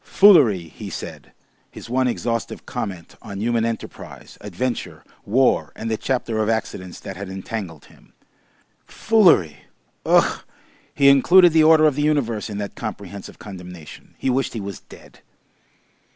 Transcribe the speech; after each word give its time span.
"Foolery!" 0.03 0.61
he 0.69 0.89
said, 0.89 1.31
his 1.69 1.87
one 1.87 2.07
exhaustive 2.07 2.65
comment 2.65 3.15
on 3.21 3.39
human 3.39 3.63
enterprise, 3.63 4.35
adventure, 4.41 5.03
war, 5.27 5.71
and 5.75 5.91
the 5.91 5.95
chapter 5.97 6.39
of 6.39 6.49
accidents 6.49 6.99
that 6.99 7.15
had 7.15 7.29
entangled 7.29 7.85
him. 7.85 8.13
"Foolery! 8.83 9.57
Ugh!" 10.03 10.41
He 10.95 11.07
included 11.07 11.53
the 11.53 11.63
order 11.63 11.85
of 11.85 11.93
the 11.93 12.01
universe 12.01 12.49
in 12.49 12.57
that 12.57 12.73
comprehensive 12.73 13.37
condemnation. 13.37 14.15
He 14.17 14.31
wished 14.31 14.53
he 14.53 14.59
was 14.59 14.79
dead. 14.79 15.19